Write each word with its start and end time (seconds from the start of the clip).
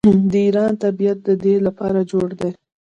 د 0.31 0.33
ایران 0.45 0.73
طبیعت 0.83 1.17
د 1.27 1.29
دې 1.43 1.55
لپاره 1.67 1.99
جوړ 2.11 2.27
دی. 2.39 2.51